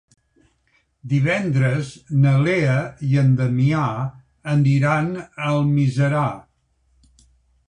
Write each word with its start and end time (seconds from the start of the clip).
Divendres 1.11 1.91
na 2.23 2.33
Lea 2.47 2.79
i 3.11 3.21
en 3.25 3.29
Damià 3.43 3.85
aniran 4.57 5.13
a 5.21 5.25
Almiserà. 5.53 6.29